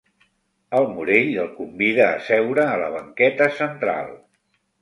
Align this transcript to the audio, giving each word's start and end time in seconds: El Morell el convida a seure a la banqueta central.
El 0.77 0.87
Morell 0.93 1.29
el 1.43 1.51
convida 1.59 2.07
a 2.07 2.17
seure 2.31 2.67
a 2.71 2.81
la 2.85 2.91
banqueta 2.97 3.51
central. 3.63 4.13